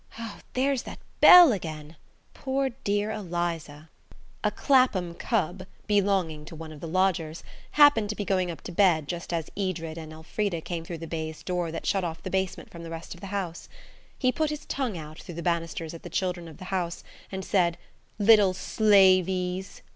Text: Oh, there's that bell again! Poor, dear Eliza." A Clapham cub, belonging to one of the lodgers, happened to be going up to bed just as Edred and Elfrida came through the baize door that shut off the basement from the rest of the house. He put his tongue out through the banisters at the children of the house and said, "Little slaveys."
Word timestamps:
Oh, 0.17 0.39
there's 0.53 0.81
that 0.81 0.97
bell 1.19 1.51
again! 1.51 1.95
Poor, 2.33 2.69
dear 2.83 3.11
Eliza." 3.11 3.91
A 4.43 4.49
Clapham 4.49 5.13
cub, 5.13 5.67
belonging 5.85 6.43
to 6.45 6.55
one 6.55 6.71
of 6.71 6.79
the 6.79 6.87
lodgers, 6.87 7.43
happened 7.73 8.09
to 8.09 8.15
be 8.15 8.25
going 8.25 8.49
up 8.49 8.61
to 8.61 8.71
bed 8.71 9.07
just 9.07 9.31
as 9.31 9.51
Edred 9.55 9.99
and 9.99 10.11
Elfrida 10.11 10.59
came 10.59 10.83
through 10.83 10.97
the 10.97 11.05
baize 11.05 11.43
door 11.43 11.71
that 11.71 11.85
shut 11.85 12.03
off 12.03 12.23
the 12.23 12.31
basement 12.31 12.71
from 12.71 12.81
the 12.81 12.89
rest 12.89 13.13
of 13.13 13.21
the 13.21 13.27
house. 13.27 13.69
He 14.17 14.31
put 14.31 14.49
his 14.49 14.65
tongue 14.65 14.97
out 14.97 15.19
through 15.19 15.35
the 15.35 15.43
banisters 15.43 15.93
at 15.93 16.01
the 16.01 16.09
children 16.09 16.47
of 16.47 16.57
the 16.57 16.65
house 16.73 17.03
and 17.31 17.45
said, 17.45 17.77
"Little 18.17 18.55
slaveys." 18.55 19.83